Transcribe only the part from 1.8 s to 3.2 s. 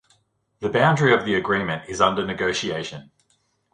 is under negotiation.